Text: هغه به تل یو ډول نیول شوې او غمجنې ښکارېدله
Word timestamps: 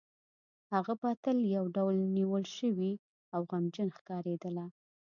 هغه 0.73 0.93
به 1.01 1.09
تل 1.23 1.37
یو 1.55 1.65
ډول 1.75 1.95
نیول 2.17 2.43
شوې 2.57 2.91
او 3.33 3.41
غمجنې 3.49 3.91
ښکارېدله 3.97 4.65